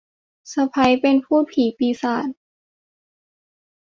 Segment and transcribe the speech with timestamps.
[0.51, 2.27] สะใภ้เป็นภูตผีปีศาจ